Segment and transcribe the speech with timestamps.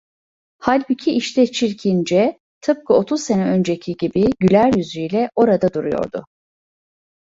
[0.59, 6.25] Halbuki işte Çirkince, tıpkı otuz sene önceki gibi, güler yüzüyle orada duruyordu.